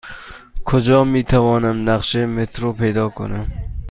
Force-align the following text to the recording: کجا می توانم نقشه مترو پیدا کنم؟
کجا 0.65 1.03
می 1.03 1.23
توانم 1.23 1.89
نقشه 1.89 2.25
مترو 2.25 2.73
پیدا 2.73 3.09
کنم؟ 3.09 3.51